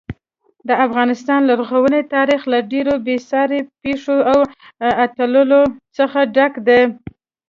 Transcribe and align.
د 0.67 0.69
افغانستان 0.85 1.39
لرغونی 1.49 2.01
تاریخ 2.15 2.41
له 2.51 2.59
ډېرو 2.71 2.93
بې 3.05 3.15
ساري 3.29 3.59
پیښو 3.83 4.17
او 4.31 4.39
اتلولیو 5.05 5.63
څخه 5.97 6.19
ډک 6.35 6.53
دی. 6.67 6.81